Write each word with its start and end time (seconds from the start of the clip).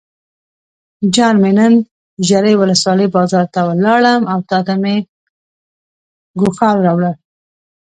جان 1.13 1.35
مې 1.41 1.51
نن 1.57 1.73
ژرۍ 2.27 2.55
ولسوالۍ 2.57 3.07
بازار 3.15 3.45
ته 3.53 3.61
لاړم 3.85 4.21
او 4.31 4.39
تاته 4.49 4.73
مې 4.81 4.95
ګوښال 6.39 6.77
راوړل. 6.85 7.13